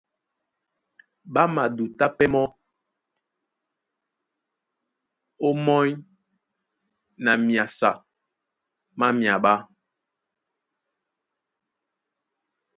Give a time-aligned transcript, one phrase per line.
[1.33, 2.45] Ɓá madutá pɛ́ mɔ́
[5.47, 5.91] ómɔ́ny
[7.23, 7.89] na myasa
[8.97, 9.53] má myaɓá.